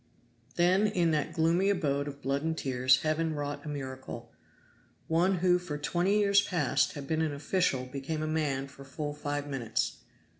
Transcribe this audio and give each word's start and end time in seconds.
Then 0.55 0.87
in 0.87 1.11
that 1.11 1.31
gloomy 1.31 1.69
abode 1.69 2.07
of 2.07 2.23
blood 2.23 2.41
and 2.41 2.57
tears 2.57 3.03
Heaven 3.03 3.35
wrought 3.35 3.63
a 3.63 3.69
miracle. 3.69 4.31
One 5.07 5.35
who 5.35 5.59
for 5.59 5.77
twenty 5.77 6.17
years 6.17 6.41
past 6.41 6.93
had 6.93 7.05
been 7.07 7.21
an 7.21 7.33
official 7.35 7.85
became 7.85 8.23
a 8.23 8.27
man 8.27 8.67
for 8.67 8.83
full 8.83 9.13
five 9.13 9.45
minutes. 9.47 9.97